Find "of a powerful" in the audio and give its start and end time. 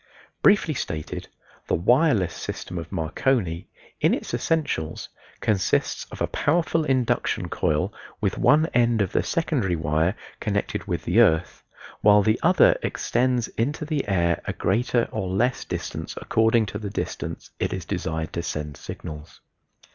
6.05-6.83